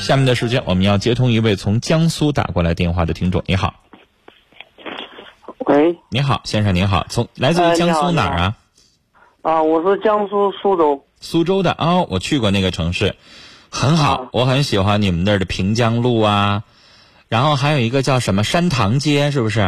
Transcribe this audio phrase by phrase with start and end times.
[0.00, 3.42] 下面的时间，我们要接通一位从江苏打过来电话的听众。
[3.46, 3.74] 你好，
[5.66, 8.56] 喂，你好，先生您好，从来自于呃江苏哪儿啊？
[9.42, 11.04] 啊，我是江苏苏州。
[11.20, 13.14] 苏州的啊、我去过那个城市，
[13.70, 16.64] 很好，啊我很喜欢你们那儿的平江路啊，
[17.28, 19.60] 然后还有一个叫什么山塘街，是不是？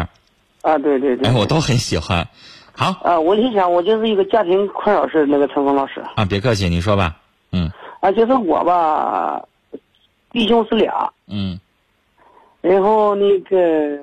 [0.62, 1.28] 啊，对对对。
[1.28, 2.26] 哎，我都很喜欢。
[2.72, 7.18] 好啊，我就想，我就是一个家庭困扰式那个陈峰老师啊，别客气，你说吧。
[7.52, 7.70] 嗯
[8.00, 9.44] 啊，就是我吧，
[10.32, 11.58] 弟兄是俩，嗯。
[12.60, 13.98] 然后那个，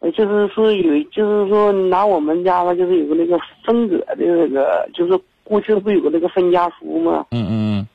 [0.00, 7.26] 呃就是说有，就是说拿我们家吧，就是有个那个分割的那个，就是过去不有个那个分家书吗？
[7.30, 7.88] 嗯嗯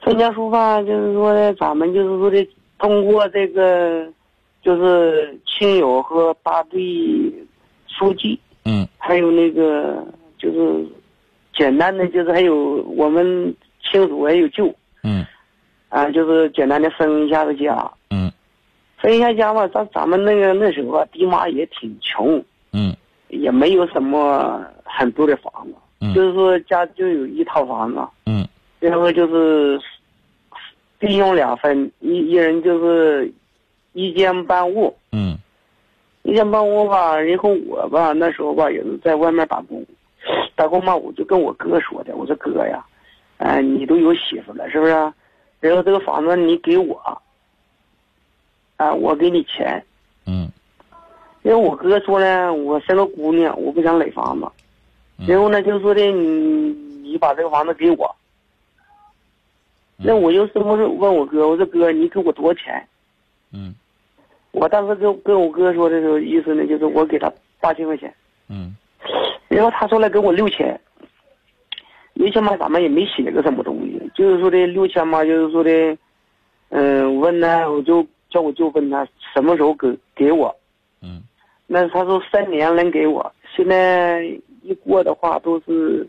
[0.00, 2.46] 分家书吧，就是说呢，咱们就是说的
[2.78, 4.06] 通过这个，
[4.62, 6.80] 就是亲友和大队
[7.88, 8.38] 书记。
[8.64, 8.86] 嗯。
[8.98, 10.02] 还有那个
[10.38, 10.86] 就是
[11.54, 14.72] 简单的，就是还有我们亲属还有舅。
[15.02, 15.26] 嗯
[15.94, 18.28] 啊，就是简单的分一下子家，嗯。
[18.98, 19.68] 分一下家吧。
[19.68, 22.92] 咱咱们那个那时候吧，爹妈也挺穷，嗯。
[23.28, 26.12] 也没有什么很多的房子，嗯。
[26.12, 28.44] 就是说家就有一套房子，嗯。
[28.80, 29.80] 然后就是
[30.98, 33.32] 弟兄两分，一一人就是
[33.92, 35.38] 一间半屋，嗯。
[36.24, 39.86] 一间半屋吧，然后我吧那时候吧也是在外面打工，
[40.56, 42.84] 打工嘛我就跟我哥说的，我说哥呀，
[43.38, 45.12] 哎、你都有媳妇了是不是？
[45.68, 47.00] 然后这个房子你给我，
[48.76, 49.82] 啊、我给你钱。
[50.26, 50.50] 嗯
[51.42, 54.46] 因为我哥说呢，我生个姑娘，我不想垒房子，
[55.18, 56.68] 嗯然后呢就说的你
[57.02, 58.14] 你把这个房子给我。
[59.96, 62.86] 嗯那我就这么说问我哥，我说哥你给我多少钱？
[63.52, 63.74] 嗯
[64.50, 68.14] 我当时跟跟我哥说的时候，意思呢就是我给他八千块钱。
[68.48, 68.76] 嗯
[69.48, 70.78] 然后他说来给我六千，
[72.14, 73.83] 六千嘛，咱们也没写个什么东西，
[74.14, 75.98] 就是说的六千嘛，就是说的，
[76.70, 80.54] 嗯、问他，我就叫我舅问他什么时候给给我，
[81.02, 81.22] 嗯。
[81.66, 84.22] 那他说三年能给我，现在
[84.62, 86.06] 一过的话都是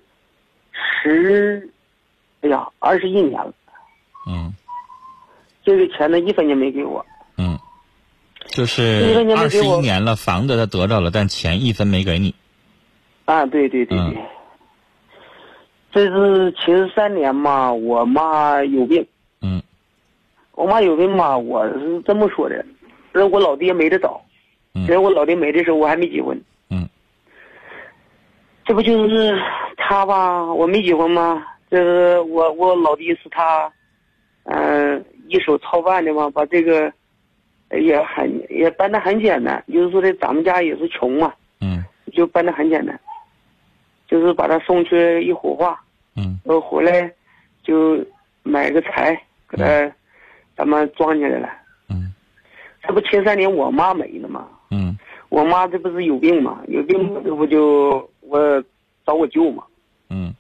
[0.71, 1.69] 十，
[2.41, 3.53] 哎呀，二十一年了，
[4.27, 4.53] 嗯。
[5.63, 7.03] 这个钱呢一分钱没给我，
[7.39, 7.57] 嗯，
[8.45, 12.35] 就是二十一年了，房子他得着了，但钱一分没给你。
[13.25, 14.15] 啊，对对对对，嗯
[15.95, 19.07] 这是前三年嘛，我妈有病。
[19.41, 19.63] 嗯
[20.51, 22.65] 我妈有病嘛，我是这么说的，
[23.13, 24.21] 那我老爹没得早，
[24.73, 26.37] 嗯然后我老爹没的时候我还没结婚，
[26.69, 26.85] 嗯
[28.65, 29.41] 这不就是
[29.77, 30.43] 他吧？
[30.43, 31.41] 我没结婚吗？
[31.71, 33.71] 这是我我老爹是他，
[34.43, 36.91] 嗯、一手操办的嘛，把这个
[37.69, 42.99] 呃也很也办的很简单，就是说的咱们家也是穷嘛，嗯就办的很简单，
[44.09, 45.81] 就是把他送去一火化，
[46.15, 47.11] 嗯然后回来
[47.63, 48.03] 就
[48.43, 49.91] 买个柴给他
[50.55, 51.49] 咱们装起来了。
[51.89, 52.13] 嗯
[52.87, 54.47] 这不前三年我妈没了吗？
[54.71, 54.97] 嗯
[55.29, 56.61] 我妈这不是有病嘛？
[56.67, 58.63] 有病这不就我
[59.05, 59.63] 找我舅嘛？
[60.09, 60.33] 嗯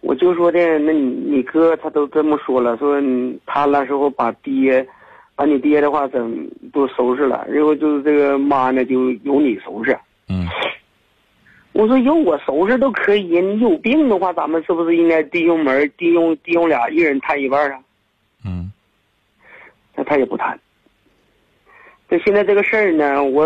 [0.00, 3.00] 我舅说的，那你你哥他都这么说了，说
[3.44, 4.86] 他那时候把爹，
[5.34, 9.98] 把你爹的话整都收拾了，然后就是这个妈呢就由你收拾。
[10.28, 10.46] 嗯
[11.76, 17.78] 我说有我收拾都可以，你有病的话，咱们是不是应该弟兄们弟兄弟兄俩一人摊一半啊？
[18.46, 18.72] 嗯
[19.94, 20.58] 那他也不摊。
[22.08, 23.44] 这现在这个事儿呢，我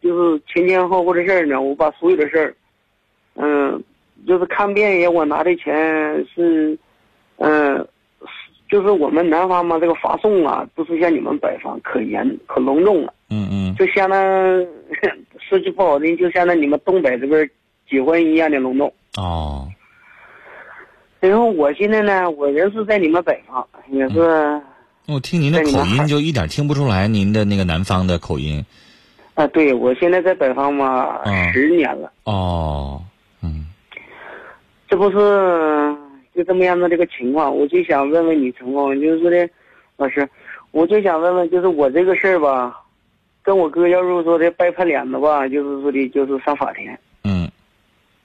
[0.00, 2.54] 就是前前后后的事儿呢，我把所有的事儿，
[3.34, 3.82] 嗯，
[4.26, 5.74] 就是看病也，我拿的钱
[6.34, 6.78] 是，
[7.36, 7.86] 嗯，
[8.70, 14.18] 就是我们南方嘛，这个发送啊，不是像你们北方可严可隆重了，嗯嗯就相当
[15.38, 17.48] 说句不好听，就相当你们东北这边
[17.88, 18.92] 结婚一样的隆重。
[19.16, 19.68] 哦
[21.18, 24.62] 然后我现在呢，我人是在你们北方，也是。
[25.06, 28.64] 我听您的口音就一点听不出来您的那个南方的口音。
[29.34, 33.02] 啊，对，我现在在北方嘛，嗯十年了，哦，
[33.42, 33.66] 嗯
[34.88, 35.96] 这不是
[36.34, 39.48] 就这么样的这个情况，我就想问问你情况，就是说的，
[39.96, 40.28] 老师，
[40.70, 42.82] 我就想问问，就是我这个事儿吧，
[43.42, 47.50] 跟我哥要是说的掰破脸子吧，就是说的，就是上法庭，嗯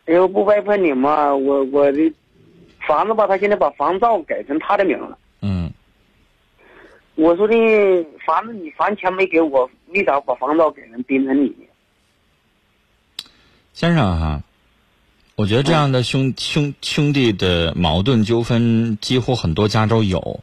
[0.06, 2.13] 然后不掰破你嘛，我我的
[2.88, 5.18] 房子吧，他现在把房照改成他的名了。
[5.42, 5.72] 嗯
[7.16, 7.56] 我说的
[8.25, 11.66] 房子你房钱没给我，为啥把房照改成变成你的？
[13.74, 14.42] 先生哈，
[15.36, 20.40] 我觉得这样的兄兄兄弟的矛盾纠纷几乎很多家都有。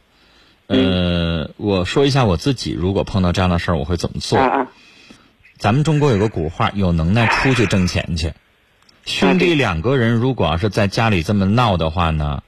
[0.67, 4.39] 呃，我说一下我自己，如果碰到这样的事儿，我会怎么做？
[5.57, 8.33] 咱们中国有个古话，有能耐出去挣钱去。
[9.05, 12.43] 兄弟两个人如果要是在家里这么闹的话呢，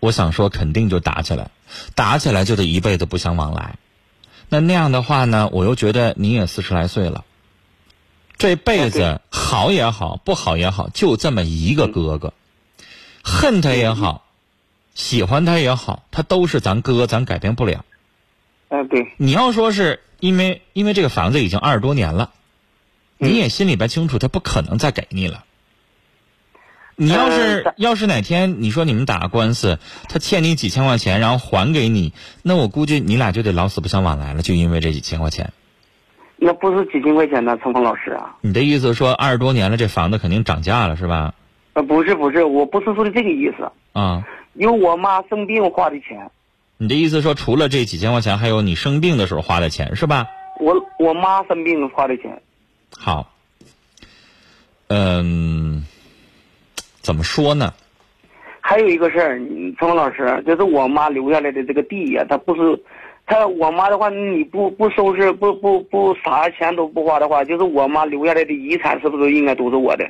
[0.00, 1.50] 我我想说肯定就打起来，
[1.96, 3.74] 打起来就得一辈子不相往来。
[4.48, 7.24] 那那样的话呢，我又觉得你也四十来岁了，
[8.38, 12.34] 这辈子好也好，不好也好，就这么一个哥哥，
[13.22, 14.26] 恨他也好，
[14.94, 17.84] 喜欢他也好，他都是咱哥，咱改变不了。
[18.68, 22.30] 嗯，对，你要说是因为因为这个房子已经二十多年了，
[23.16, 25.44] 你也心里边清楚，他不可能再给你了。
[26.98, 29.78] 你要是呃要是哪天你说你们打官司，
[30.08, 32.12] 他欠你几千块钱，然后还给你，
[32.42, 35.52] 那我估计你俩就得老死不相往来了，就因为这几千块钱。
[36.36, 38.36] 那不是几千块钱呢，陈峰老师啊。
[38.40, 41.34] 你的意思说二十多年了，这房子肯定涨价了是吧？
[41.72, 44.24] 呃，不是不是，我不是说的这个意思，啊，
[44.54, 46.30] 有我妈生病花的钱，
[46.78, 50.26] 你的意思说除了这几千块钱，还有你生病的时候花的钱是吧？
[50.58, 52.42] 我我妈生病花的钱。
[52.98, 53.30] 好，
[54.88, 55.84] 嗯，
[57.00, 57.74] 怎么说呢？
[58.60, 62.82] 还有一个事儿，嗯陈峰老师，就是我妈留下来的这个地呀，它不是，
[63.26, 70.08] 她我妈的话，你不不收拾，不不不啥钱都不花的话，就是我妈留下来的遗产，是不是应该都是我的？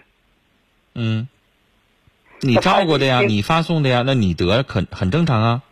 [0.95, 1.27] 嗯，
[2.41, 5.63] 你照顾的呀，你发送的呀，那你得很很正常啊。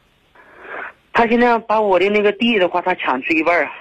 [1.12, 3.73] 他现在把我的那个地的话，他抢去一半儿啊。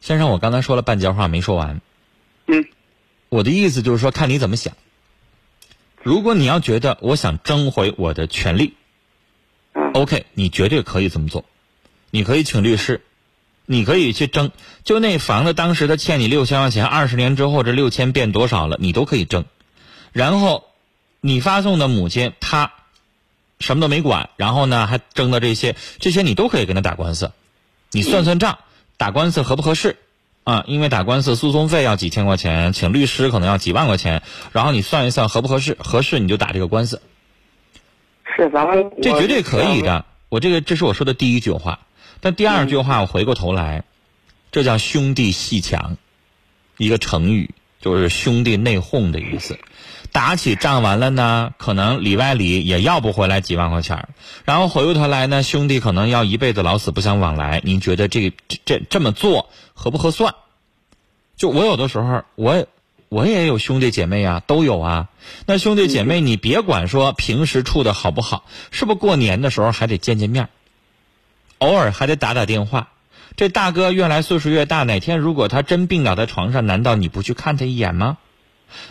[0.00, 1.82] 先生，我刚才说了半截话没说完。
[2.46, 2.64] 嗯，
[3.28, 4.72] 我的意思就是说，看你怎么想。
[6.02, 8.87] 如果你要觉得我想争回我的权利嗯
[9.94, 11.44] ，OK，你绝对可以这么做。
[12.10, 13.02] 你可以请律师，
[13.66, 14.50] 你可以去争。
[14.84, 19.44] 就那房子当时他欠你六千块钱，二十年之后这六千变多少了，你都可以争。
[20.12, 20.64] 然后
[21.20, 22.72] 你发送的母亲她
[23.60, 27.32] 什么都没管，然后呢还争的这些，这些你都可以跟他打官司。
[27.90, 28.58] 你算算账，
[28.96, 29.96] 打官司合不合适？
[30.44, 37.02] 啊，因为打官司诉讼费要几千块钱，请律师可能要几万块钱，然后你算一算合不合适，合适你就打这个官司，
[38.38, 40.04] 是咱们这绝对可以的。
[40.28, 41.80] 我这个这是我说的第一句话，
[42.20, 43.82] 但第二句话我回过头来，
[44.52, 45.96] 这叫兄弟戏强，
[46.76, 49.58] 一个成语就是兄弟内讧的意思。
[50.12, 54.08] 打起仗完了呢，可能里外里也要不回来几万块钱儿
[54.44, 57.60] 然后回过头来呢，兄弟可能要一辈子老死不相往来。
[57.64, 60.34] 您觉得这这这这么做合不合算？
[61.36, 62.66] 就我有的时候，我
[63.08, 65.08] 我也有兄弟姐妹啊，都有啊。
[65.46, 70.50] 那兄弟姐妹，你别管说平时处的好不好，是不是过年的时候还得见见面儿
[71.58, 72.88] 偶尔还得打打电话。
[73.36, 78.18] 这大哥越来岁数越大，哪天如果他真病倒在床上，难道你不去看他一眼吗？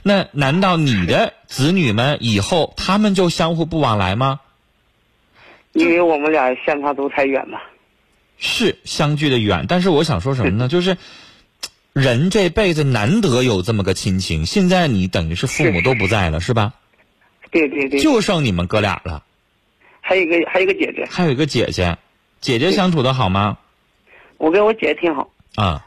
[0.02, 4.40] 那难道你的子女们以后他们就相互不往来吗？
[5.74, 7.60] 因为我们俩相差都太远了。
[8.40, 10.68] 是相距的远，但是我想说什么呢？
[10.68, 10.98] 就是
[11.98, 16.74] 人这辈子难得有这么个亲情，现在你等于是父母都不在了，是吧？
[17.50, 19.24] 对对对，就剩你们哥俩了，
[20.02, 21.98] 还有一个还有一个姐姐，还有一个姐姐，
[22.40, 23.58] 姐姐相处的好吗？
[24.38, 25.30] 我跟我姐挺好。
[25.56, 25.86] 啊，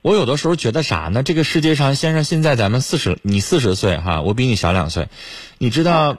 [0.00, 1.22] 我有的时候觉得啥呢？
[1.22, 5.08] 这个世界上，先生，现在咱们四十，你四十岁哈，我比你小两岁，
[5.58, 6.16] 你知道，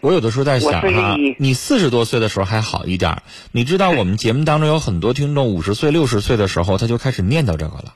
[0.00, 3.22] 我有的时候在想哈你四十多岁的时候还好一点儿
[3.52, 7.94] 你知道我们节目当中有很多听众五十岁、六十岁的时候，他就开始念叨这个了。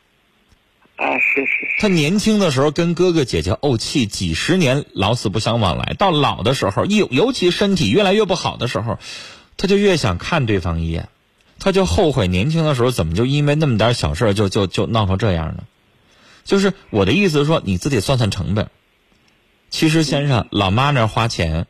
[0.97, 8.99] 啊，是是是，他年轻的时候跟哥哥姐姐怄气，几十年老死不相往来，到老的时候，尤尤其身体越来越不好的时候，
[9.57, 11.09] 他就越想看对方一眼，
[11.59, 15.65] 他就后悔年轻的时候怎么就因为那么点小事就就就闹成这样呢？
[16.45, 18.69] 就是我的意思是说，你自己算算成本。
[19.71, 21.67] 其实先生，老妈那儿花钱，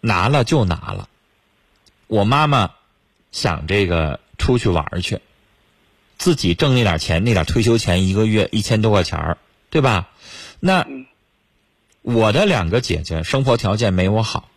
[0.00, 1.08] 拿了就拿了。
[2.08, 2.72] 我妈妈
[3.32, 5.20] 想这个出去玩去，
[6.26, 9.38] 自己挣那点钱，那点退休钱，一个月一千多块钱儿，
[9.70, 10.08] 对吧？
[10.58, 10.84] 那
[12.02, 14.48] 我的两个姐姐生活条件没我好，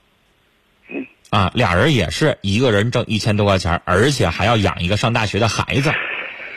[1.30, 5.94] 啊，俩人也是一个人挣一千多块钱儿，而且还要养一个上大学的孩子。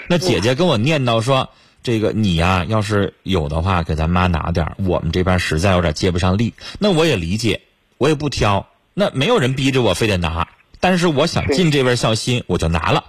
[0.08, 1.50] 那姐姐跟我念叨说
[1.84, 7.60] ：“这个你呀、要是有的话，给咱妈拿点儿我们这边实在有点接不上力。”那我也理解，
[7.98, 8.66] 我也不挑。
[8.94, 10.48] 那没有人逼着我非得拿，
[10.80, 13.04] 但是我想尽这份孝心，我就拿了。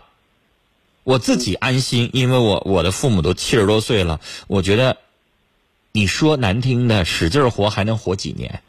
[1.04, 4.98] 我自己安心，因为我我的父母都七十多岁了，我觉得，
[5.92, 8.62] 你说难听的，使劲儿活还能活几年？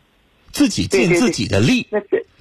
[0.52, 1.88] 自己尽自己的力，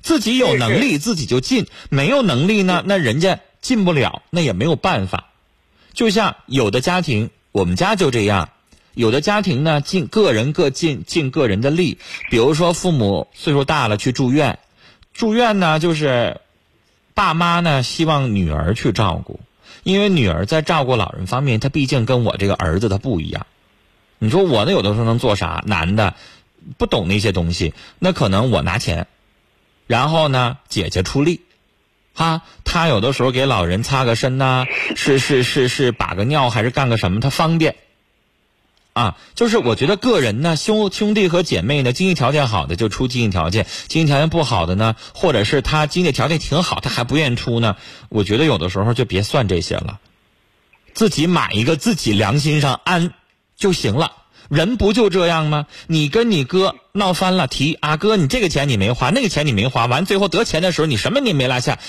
[0.01, 5.29] 自己有能力自己就尽，没有能力呢，那人家尽不了，那也没有办法。
[5.93, 8.49] 就像有的家庭，我们家就这样，
[8.93, 11.97] 有的家庭呢，尽个人各尽尽个人的力。
[12.29, 14.59] 比如说父母岁数大了去住院，
[15.13, 16.41] 住院呢就是
[17.13, 19.39] 爸妈呢希望女儿去照顾，
[19.83, 23.45] 因为女儿在照顾老人方面，她毕竟跟我这个儿子她不一样。
[24.19, 25.63] 你说我呢，有的时候能做啥？
[25.67, 26.15] 男的，
[26.77, 29.07] 不懂那些东西，那可能我拿钱，
[29.85, 31.41] 然后呢，姐姐出力，
[32.13, 37.75] 哈，他有的时候给老人擦个身呐，是是是是把个尿还是干个什么，他方便。
[38.93, 47.75] 啊，就是我觉得个人呢，兄兄弟和姐妹呢，经济条件好的就出经济条件，经济条件不好的呢，或者是他经济条件挺好，他还不愿意出呢，
[48.09, 49.99] 我觉得有的时候就别算这些了，
[50.93, 53.13] 自己买一个自己良心上安
[53.57, 54.11] 就行了。
[54.49, 55.65] 人不就这样吗？
[55.87, 61.79] 你跟你哥闹翻了，提啊哥，你这个钱你没花，那个钱你没花，完最后得钱的时候你什么你没落下，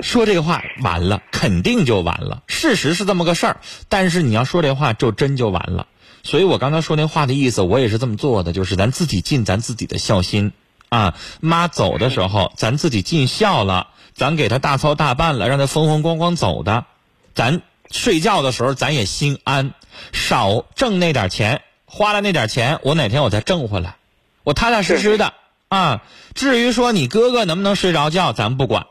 [0.00, 2.44] 说这话完了，肯定就完了。
[2.46, 5.88] 事实是这么个事儿，但是你要说这话就真就完了。
[6.24, 10.52] 所以我刚才说那话的意思，我也是这么做的，就是咱自己尽咱自己的孝心
[10.88, 11.14] 啊。
[11.40, 16.86] 妈走的时候，咱自己尽孝了，咱给她大操大办了，让她风风光光走的。
[17.34, 19.74] 咱睡觉的时候，咱也心安，
[20.12, 23.96] 少挣那点钱，花了那点钱，我哪天我再挣回来，
[24.44, 25.34] 我踏踏实实的
[25.68, 26.02] 啊。
[26.34, 28.86] 至于说你哥哥能不能睡着觉，咱不管。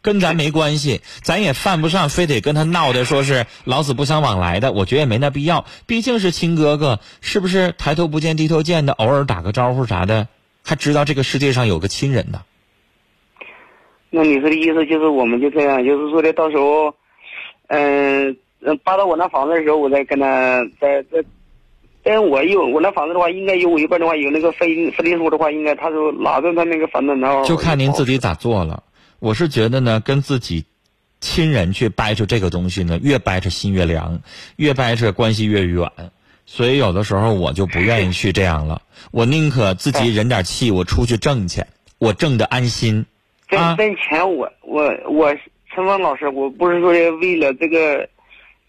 [0.00, 4.72] 跟咱没关系，咱也犯不上非得跟他闹的，说是老死不相往来的。
[4.72, 7.72] 我觉得也没那必要，毕竟是亲哥哥，是不是？
[7.76, 10.28] 抬头不见低头见的，偶尔打个招呼啥的，
[10.64, 12.42] 还知道这个世界上有个亲人呢。
[14.10, 16.94] 那你说的意思就是，我们就这样，就是说的，到时候，
[17.66, 18.38] 嗯，
[18.82, 21.22] 搬到我那房子的时候，我再跟他再再，
[22.02, 28.82] 但我有我那房子的话，应该有我一半的话，有那个分分离书的话，应该他就拿着他那个房子，然后就看您自己咋做了。
[29.20, 30.64] 我是觉得呢，跟自己
[31.20, 34.20] 亲人去掰扯这个东西呢，越掰扯心越凉，
[34.56, 35.90] 越掰扯关系越远。
[36.46, 38.82] 所以有的时候我就不愿意去这样了。
[39.10, 41.64] 我宁可自己忍点气，我出去挣去，
[41.98, 43.04] 我挣的安心。
[43.48, 45.34] 挣挣钱，我我我
[45.74, 48.08] 陈峰老师，我不是说为了这个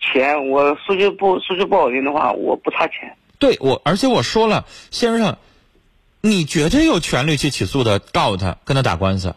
[0.02, 3.16] 钱，我说句不说句不好听的话，我不差钱。
[3.38, 5.38] 对我，而且我说了，先生，
[6.22, 9.36] 你绝对有权利去起诉他，告他，跟他打官司。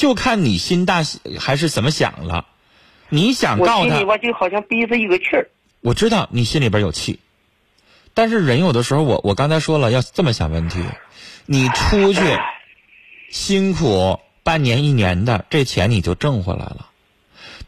[0.00, 1.02] 就看你心大
[1.38, 2.46] 还是怎么想了，
[3.10, 5.50] 你想告他，我就好像憋着一个气儿。
[5.82, 7.20] 我知道你心里边有气，
[8.14, 10.82] 但是人有的时候，我我刚才说了要这么想问题，
[11.44, 12.22] 你出去
[13.30, 16.86] 辛苦半年一年的，这钱你就挣回来了。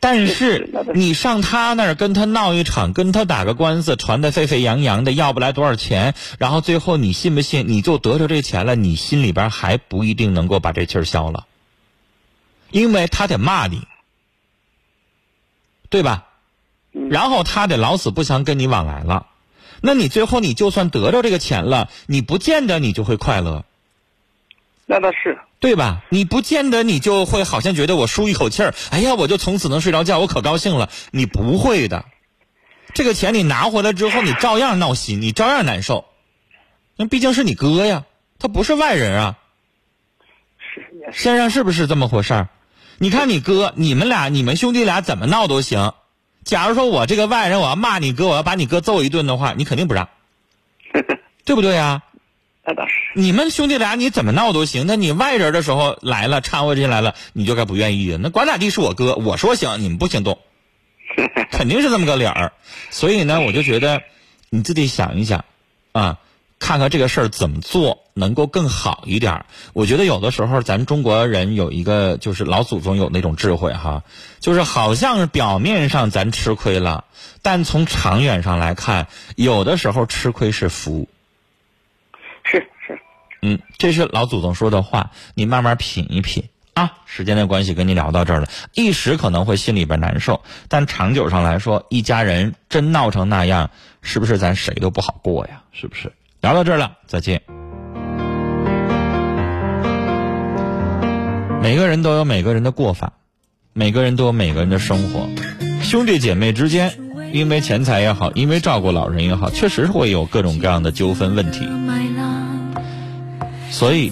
[0.00, 8.74] 但是你上他那儿跟他闹一场，跟他打个官司，传的沸沸扬扬的，要不来多少钱，然后最后你信不信你就得着这钱了？
[8.74, 11.44] 你心里边还不一定能够把这气儿消了。
[12.72, 13.86] 因为他得骂你，
[15.88, 16.26] 对吧？
[17.10, 19.28] 然后他得老死不相跟你往来了，
[19.80, 23.64] 那你最后你就算得着这个钱了，你不见得你就会快乐。
[24.84, 26.02] 那倒是，对吧？
[26.10, 30.90] 你不见得你就会好像觉得我舒一口气儿，哎呀，我就从此能睡着觉，我可高兴了。
[31.12, 32.04] 你不会的，
[32.92, 36.04] 这个钱你拿回来之后，你照样闹心，你照样难受。
[36.96, 38.04] 那毕竟是你哥呀，
[38.38, 39.38] 他不是外人啊。
[41.12, 42.48] 先生是不是这么回事儿？
[43.02, 45.92] 你看你哥，你们俩，你们兄弟俩怎么闹都行。
[46.44, 50.08] 假如说我这个外人，我要骂你哥，我要把你哥揍一顿的话，你肯定不让，
[51.44, 52.04] 对不对呀？
[52.64, 52.92] 那倒是。
[53.16, 58.16] 你们兄弟俩你怎么闹都行，那你外人的时候来了，掺和进来了，你就该不愿意。
[58.20, 60.38] 那管咋地是我哥，我说行，你们不行动，
[61.50, 62.52] 肯定是这么个理儿。
[62.90, 64.00] 所以呢，我就觉得
[64.48, 65.44] 你自己想一想，
[65.90, 66.18] 啊。
[66.62, 74.04] 看看这个事儿怎么做能够更好一点我觉得有的时候咱中国人有一个就是老祖宗有那种智慧哈，
[74.38, 77.04] 就是好像是表面上咱吃亏了，
[77.42, 81.08] 但从长远上来看，有的时候吃亏是福。
[82.44, 83.00] 是是，
[83.42, 86.98] 嗯，这是老祖宗说的话，你慢慢品一品啊。
[87.06, 95.64] 时间的关系，跟你聊到这儿了，一时可能会心里边难受，但长久上来说，一家人真闹成那样，是不是咱谁都不好过呀？
[95.72, 96.12] 是不是？
[96.42, 97.40] 聊到这儿了，再见。
[101.62, 103.12] 每个人都有每个人的过法，
[103.72, 105.28] 每个人都有每个人的生活。
[105.82, 106.98] 兄弟姐妹之间，
[107.32, 111.68] 因为钱财也好，因为照顾老人也好，确实会有各种各样的纠纷问题。
[113.70, 114.10] 所以，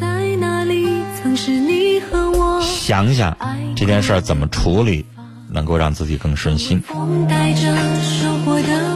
[2.63, 3.37] 想想
[3.75, 5.05] 这件事儿怎么处理，
[5.51, 6.81] 能够让自己更顺心。
[6.81, 8.90] 风带着生活的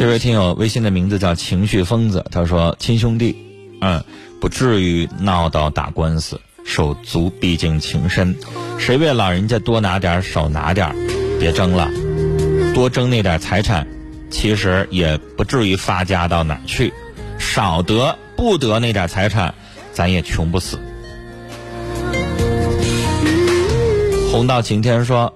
[0.00, 3.36] 这位听友微信的名字叫情绪疯子，他说：“亲兄弟，
[3.82, 4.02] 嗯，
[4.40, 8.34] 不至于闹到打官司，手足毕竟情深，
[8.78, 10.96] 谁为老人家多拿点少拿点
[11.38, 11.90] 别争了，
[12.74, 13.86] 多争那点财产，
[14.30, 16.94] 其实也不至于发家到哪去，
[17.38, 19.54] 少得不得那点财产，
[19.92, 20.78] 咱也穷不死。”
[24.32, 25.30] 红到晴天说：“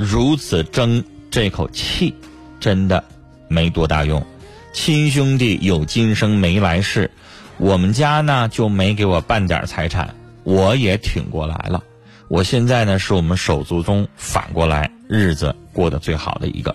[0.00, 2.14] 如此争这口气，
[2.58, 3.04] 真的。”
[3.48, 4.24] 没多大用，
[4.72, 7.10] 亲兄弟有今生没来世，
[7.58, 11.82] 我们家呢就没给我半点财产，我也挺过来了。
[12.28, 16.74] 我现在呢是我们手足中反过来日子过得最好的一个。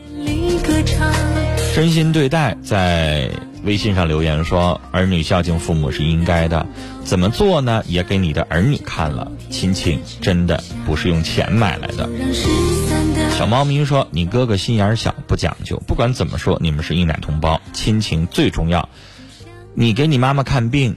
[1.74, 3.30] 真心对待，在
[3.64, 6.66] 微信上留言说：“儿女孝敬父母是应该的，
[7.06, 7.82] 怎么做呢？
[7.88, 12.10] 也给你的儿女看了，亲情真的不是用钱买来的。”
[13.42, 15.82] 小猫咪说：“你哥哥心眼小，不讲究。
[15.88, 18.88] 不管怎么说，你们是一奶同胞，亲情最重要。
[19.74, 20.96] 你给你妈妈看病，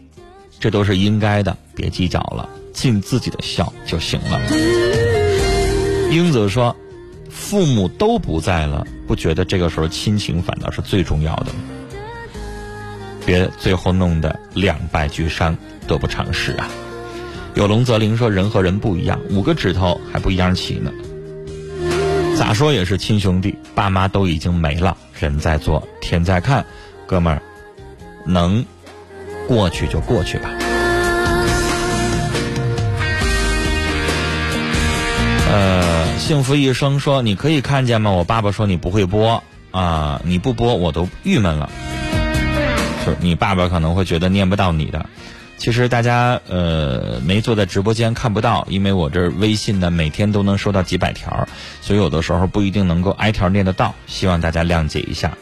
[0.61, 4.39] 这都是应该的，别计较了。”尽自己的孝就行了。
[6.11, 6.77] 英子说
[7.33, 11.61] ：“父母都不在了，不觉得这个时候亲情反倒是最重要的吗？
[13.25, 15.57] 别最后弄得两败俱伤，
[15.89, 16.69] 得不偿失啊！”
[17.57, 20.93] 有龙则灵说：“人和人不一样，五个指头还不一样齐呢。
[22.37, 26.65] 咋说也是亲兄弟，爸妈都已经没了，人在做，天在看，
[27.07, 27.41] 哥们儿，
[28.27, 28.65] 能
[29.49, 30.51] 过去就过去吧。”
[35.51, 38.11] 呃，幸福一生说你可以看见吗？
[38.11, 41.71] 我爸爸说你不会播啊，你不播我都郁闷了。
[43.05, 45.07] 是你爸爸可能会觉得念不到你的，
[45.65, 51.49] 其实大家呃没坐在直播间看不到，因为我这微信呢每天都能收到几百条，
[51.81, 55.33] 所以有的时候不一定能够挨条念得到，希望大家谅解一下。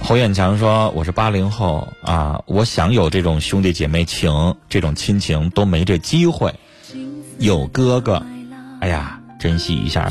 [0.00, 6.52] 侯远强说我是八零后啊，我想有这种兄弟姐妹情，这种亲情都没这机会。
[7.38, 8.20] 有哥哥，
[8.80, 10.10] 哎呀，珍惜一下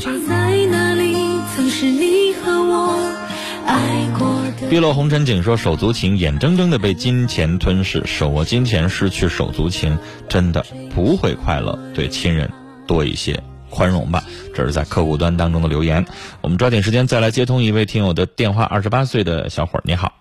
[4.72, 9.98] 碧落红尘景说手足情眼睁睁的被金钱吞噬，手握金钱失去手足情，
[10.30, 10.64] 真的
[10.94, 11.78] 不会快乐。
[11.94, 12.50] 对亲人
[12.86, 13.38] 多一些
[13.68, 14.24] 宽容吧。
[14.54, 16.06] 这是在客户端当中的留言。
[16.40, 18.64] 我们抓紧时间再来接通一位听友的电话。
[18.64, 20.14] 二十八岁的小伙儿，你好。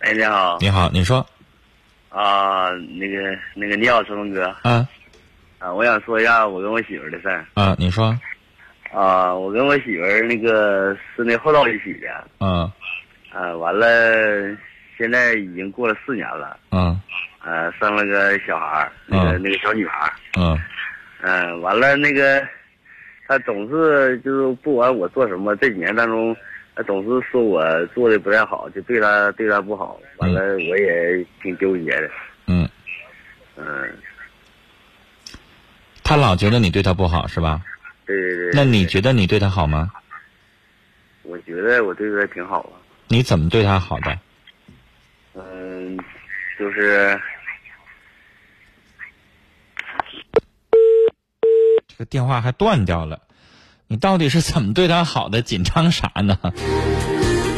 [0.00, 0.58] 哎，你好。
[0.60, 1.24] 你好，你说。
[2.08, 4.44] 啊，那个，那个，你好，春风哥。
[4.62, 4.88] 啊。
[5.60, 7.46] 啊，我想说一下我跟我媳妇的事儿。
[7.54, 8.18] 啊，你说。
[8.92, 12.08] 啊，我跟我媳妇儿那个是那后到一起的。
[12.40, 12.62] 嗯。
[12.62, 12.72] 啊，
[13.58, 14.56] 完了，
[14.96, 16.58] 现在已经过了四年了。
[16.70, 17.00] 嗯。
[17.44, 20.12] 呃，生了个小孩儿，那个那个小女孩儿。
[20.38, 20.58] 嗯。
[21.22, 22.46] 嗯，完了，那个，
[23.26, 26.36] 她总是就是不管我做什么，这几年当中，
[26.76, 29.98] 她总是说我做的不太好，就对她对她不好。
[30.18, 32.10] 完了，我也挺纠结的。
[32.46, 32.68] 嗯。
[33.56, 33.64] 嗯。
[36.04, 37.62] 他老觉得你对他不好是吧？
[38.04, 38.50] 对对对。
[38.52, 39.90] 那你觉得你对他好吗？
[41.22, 42.74] 我觉得我对他挺好啊。
[43.12, 44.18] 你怎么对他好的？
[45.34, 45.98] 嗯，
[46.58, 47.20] 就是
[51.88, 53.20] 这个电话还断掉了，
[53.86, 55.42] 你到底是怎么对他好的？
[55.42, 56.38] 紧张啥呢？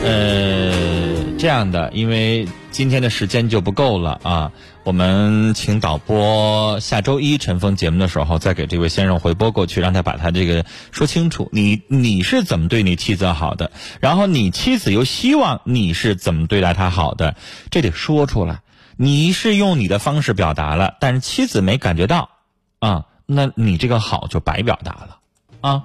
[0.03, 1.04] 呃，
[1.45, 4.53] 这样的，因为今天的时间就不够了啊。
[4.83, 11.51] 我们请导播下周一晨风节目的时候，再给这位先生回拨过去，让他把他这个说清楚。
[11.53, 13.73] 你你是怎么对你妻子好的？
[14.01, 17.37] 然后你妻子又希望你是怎么对待他好的？
[17.71, 18.63] 这得说出来。
[18.97, 22.31] 你是用你的方式表达了，但是妻子没感觉到
[22.79, 25.19] 啊，那你这个好就白表达了
[25.61, 25.83] 啊。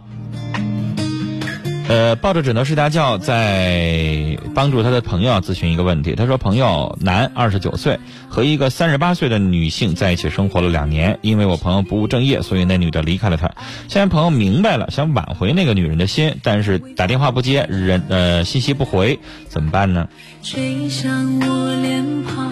[1.89, 6.13] 呃，抱着枕头睡大觉，在帮助他的朋友咨询一个问题。
[6.13, 7.99] 他说，朋友男，二十九岁，
[8.29, 11.17] 和一个三十八岁的女性在一起生活了两年。
[11.23, 13.49] 因为我朋友不务正业，所以那女的离开了他。
[13.87, 20.07] 现在朋友明白了，想挽回那个女人的心，但是打电话不接，人呃信息不回，怎么办呢？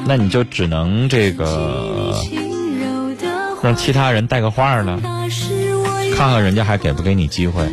[0.07, 2.15] 那你就只能这个
[3.61, 4.99] 让其他人带个话呢，
[6.15, 7.63] 看看人家还给不给你机会。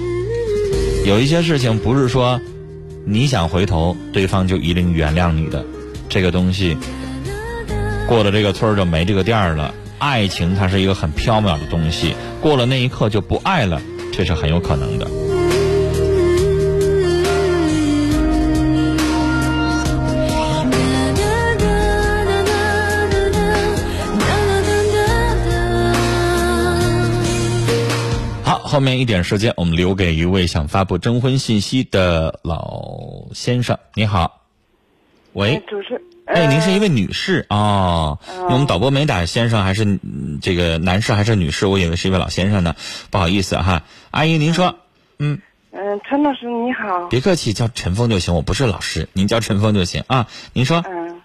[1.05, 2.40] 有一些事情不是说
[3.05, 5.62] 你想回头，对方就一定原谅你的。
[6.09, 6.77] 这个东西
[8.09, 9.75] 过了这个村就没这个店了。
[9.99, 13.81] 爱情它是一个很飘渺的东西，过了那一刻就不爱了，
[14.12, 15.07] 这是很有可能的。
[28.74, 33.78] 后面一点时间，我们留给一位想发布征婚信息的老先生。
[33.94, 34.42] 你好，
[35.32, 38.18] 喂，主持，哎，您是一位女士哦。
[38.50, 40.00] 我们导播没打先生还是
[40.42, 41.68] 这个男士还是女士？
[41.68, 42.74] 我以为是一位老先生呢，
[43.12, 43.84] 不好意思哈。
[44.10, 44.74] 阿姨，您说，
[45.20, 50.26] 嗯嗯，陈老师你好，别客气，叫陈峰就行，我不是老师，您叫陈峰就行啊。
[50.52, 51.20] 您说，嗯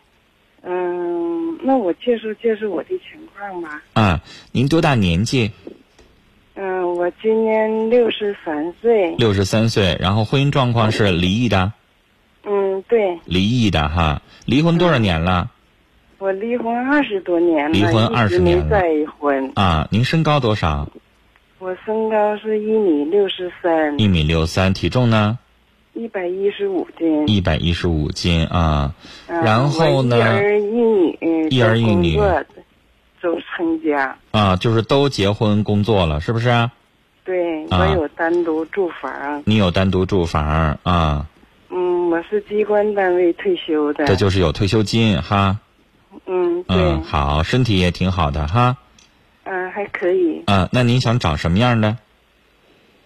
[0.62, 3.81] 嗯，那我介绍介绍我的情况吧。
[3.93, 5.49] 啊，您多大年纪？
[6.62, 9.15] 嗯，我今年六十三岁。
[9.15, 11.72] 六十三岁，然后婚姻状况是离异的。
[12.45, 15.52] 嗯，对，离异的哈，离婚多少年了？
[16.17, 18.82] 我离婚二十多年了，离婚一直20年再
[19.17, 19.54] 婚。
[19.56, 20.89] 啊，您身高多少？
[21.60, 25.39] 我身高是一米六十三，一米六三，体重呢？
[25.93, 27.26] 一百一十五斤。
[27.30, 28.93] 一百一十五斤啊。
[29.28, 32.19] 嗯然后呢一儿一女，一儿一女
[33.21, 34.15] 都成家。
[34.32, 36.49] 啊，就是都结婚工作了，是不是？
[37.23, 39.41] 对，啊我有单独住房。
[39.45, 40.43] 你有单独住房
[40.84, 41.25] 啊，
[41.69, 44.05] 嗯，我是机关单位退休的。
[44.05, 45.58] 这就是有退休金哈。
[46.25, 48.75] 嗯，对，嗯，好，身体也挺好的哈。
[49.43, 50.41] 嗯，还可以。
[50.47, 51.95] 啊，那您想找什么样的？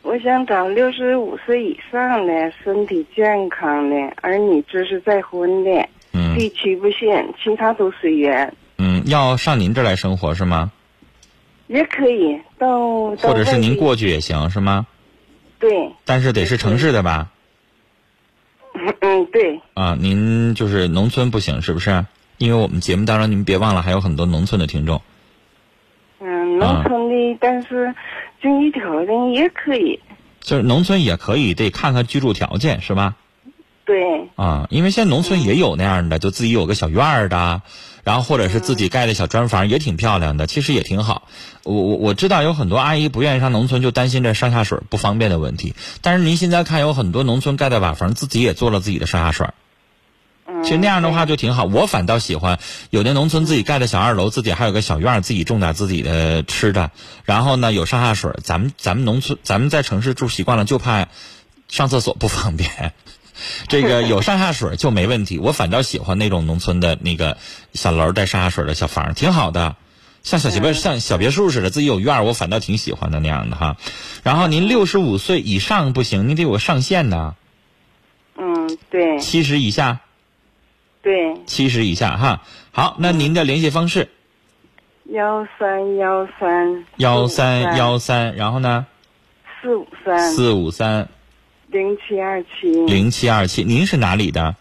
[0.03, 8.53] 我想找六十五岁以上的，身体健康的，儿女支持再婚的，嗯地区不限，其他都随缘，
[9.03, 10.71] 嗯，要上您这儿来生活是吗？
[11.67, 12.39] 也可以。
[12.57, 14.87] 到到或者是您过去也行是吗？
[15.59, 17.29] 对，但是得是城市的吧？
[19.01, 22.05] 嗯，对，啊，您就是农村不行是不是？
[22.37, 25.01] 因为我们节目当中，您别忘了还有很多农村的听众。
[26.19, 27.93] 嗯，啊农村的，但是
[28.41, 29.99] 经济条件也可以。
[30.41, 33.15] 就是农村也可以，得看看居住条件是吧？
[33.85, 37.61] 对，啊，因为现在农村也有那样的，就自己有个小院儿的，
[38.03, 41.27] 然后或者是自己盖的小砖房，也挺漂亮的，其实也挺好。
[41.63, 45.73] 我我我知道有很多阿姨不愿意上农村，就担心这上下水不方便的问题。
[46.01, 49.47] 但是您现在看，有很多农村盖的瓦房，自己也做了自己的上下水。
[50.45, 56.91] 嗯，其实那样的话就挺好，我反倒喜欢有的农村自己盖的小二楼，自己还有个小院，自己种点自己的吃的，
[57.23, 58.31] 然后呢有上下水。
[58.43, 61.07] 咱们咱们农村，咱们在城市住习惯了，就怕
[61.69, 62.93] 上厕所不方便。
[63.67, 67.37] 这个有上下水就没问题，我反倒喜欢那种农村的那个
[67.73, 69.75] 小楼带上下水的小房，挺好的，
[70.23, 73.77] 像小别像小别墅似的，自己有院儿，我反倒挺喜欢的那样的哈。
[74.23, 77.35] 然后您六十五岁以上不行，您得有个上限呢，
[78.37, 79.19] 嗯，对。
[79.19, 79.99] 七十以下。
[81.01, 82.43] 对，七十以下哈。
[82.71, 84.09] 好，那您的联系方式？
[85.03, 86.85] 幺三幺三。
[86.95, 87.77] 幺三。
[87.77, 88.85] 幺三，然后呢？
[89.61, 90.31] 四五三。
[90.31, 91.09] 四五三
[91.73, 92.71] 零七二七。
[92.85, 94.55] 零七二七，您是哪里的？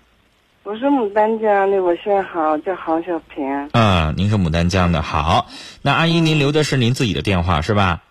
[0.62, 3.68] 我是牡丹江的，我姓郝，叫郝小平。
[3.72, 5.03] 嗯，您是牡丹江的。
[5.03, 5.46] 好，
[5.83, 8.03] 那阿姨您留的是您自己的电话是吧？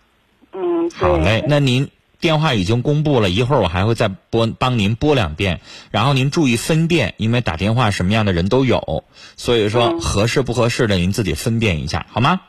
[0.52, 5.60] 嗯，好嘞，那您电话已经公布了，一会儿我还会再拨帮您拨两遍，
[5.90, 9.02] 然后您注意分辨，因为打电话什么样的人都有，
[9.36, 12.42] 所以说嗯合适不合适的您自己分辨一下，好吗？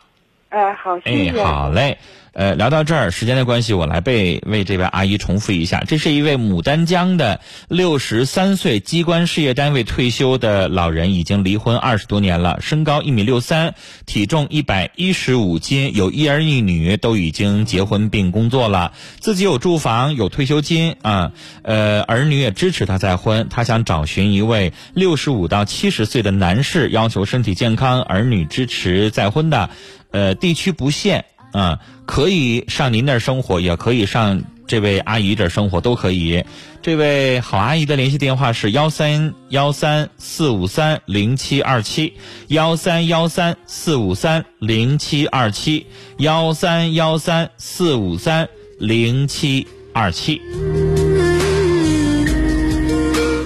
[0.54, 1.98] 哎，好，哎，好嘞。
[2.34, 5.84] 呃，聊到这儿，时间的关系，我来被为这位阿姨重复一下。
[5.88, 13.76] 这是一位牡丹江的六十三岁机关事业单位退休的老人，已经离婚二十多年了，身高一米六三，
[14.08, 23.48] 体重一百一十五斤，有一儿一女，都已经结婚并工作了，自己有住房，有退休金啊，呃，儿女也支持他再婚。
[23.50, 29.70] 他想找寻一位六十五到七十岁的男士，要求身体健康，儿女支持再婚的。
[30.14, 36.46] 呃，地区不限啊，可以上您那儿生活，也可以上这位阿姨这儿生活，都可以。
[36.82, 42.14] 这位好阿姨的联系电话是幺三幺三四五三零七二七，
[42.48, 45.86] 幺三幺三四五三零七二七，
[46.18, 48.48] 幺三幺三四五三
[48.80, 50.42] 零七二七。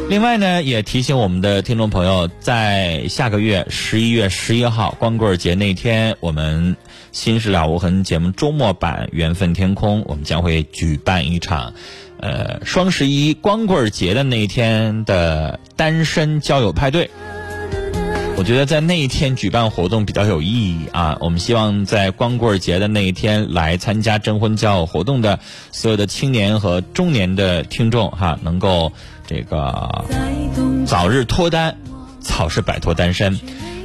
[0.10, 6.76] 另外呢，也提醒我们的听众朋友，在下个月十一月十一号光棍节那天，我们
[7.12, 11.74] 《心事了无痕》节目周末版《缘分天空》，我们将会举办一场，
[12.22, 17.10] 呃，双十一光棍节的那一天的单身交友派对。
[18.38, 21.18] 我觉得在那一天举办活动比较有意义啊！
[21.22, 25.40] 我们希望在光棍节的那一天来参加征婚交友活动的
[25.72, 28.94] 所有的青年和中年的听众哈，能够
[29.28, 30.06] 这个
[30.88, 31.78] 早日脱单，
[32.22, 33.38] 早日摆脱单身。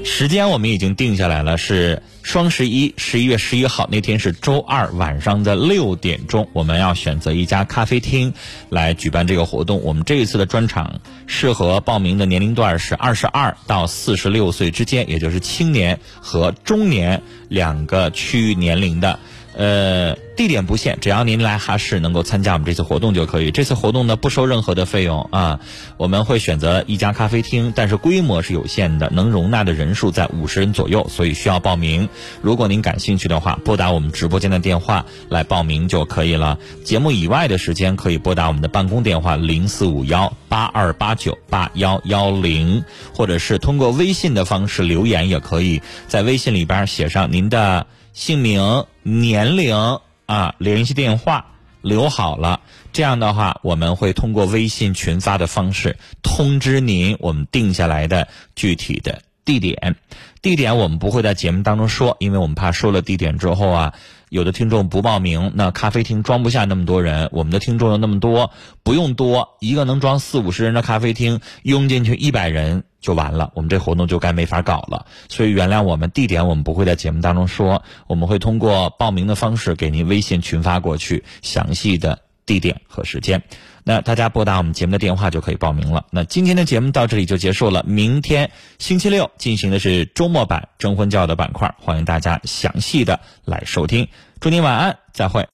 [0.05, 8.33] 时间我们已经定下来了，是双十一，十一月十一号那天是周二晚上的六点钟，我们要选择一家咖啡厅
[8.68, 9.81] 来举办这个活动。
[9.83, 19.18] 我们这一次的专场适合报名的年龄段是二十二到四十六岁之间，也就是青年和中年两个区域年龄的。
[19.55, 23.51] 呃，地点不限，只要您来哈市能够参加我们这次活动就可以。
[23.51, 25.61] 这次活动呢不收任何的费用啊，
[25.99, 32.09] 我们会选择一家咖啡厅，但是规模是有限的，能容纳的人数在五十人左右，所以需要报名。
[32.41, 36.59] 如果您感兴趣的话，拨打我们直播间的电话来报名就可以了。
[36.83, 42.83] 节目以外的时间可以拨打我们的办公电话零四五幺八二八九八幺幺零，
[43.15, 47.87] 或者是通过微信的方式留言也可以，在微信里边写上您的。
[48.15, 51.47] 姓名、年龄啊，联系电话，
[51.81, 52.61] 留好了。
[52.93, 59.96] 这样的话，我们会通过微信群发的方式通知您我们定下来的具体的地点。
[60.40, 63.94] 地点我们不会在节目当中说，因为我们怕说了地点之后啊，
[64.28, 67.28] 有的听众不报名，那咖啡厅装不下那么多人。
[67.33, 68.50] 我们的听众有那么多，
[68.83, 75.07] 不用多，一个能装四五十人的咖啡厅，拥进去一百人就完了，我们这活动就该没法搞了。
[75.28, 83.44] 所以原谅我们，地点我们不会在节目当中说，我们会通过报名的方式给您微信群发过去详细的地点和时间。
[83.85, 86.07] 那大家拨打我们节目的电话就可以报名了。
[86.11, 94.09] 那今天的节目到这里就结束了，明天星期六进行的是周末版征婚教的板块，欢迎大家详细的来收听。
[94.40, 95.49] 祝您晚安，再会。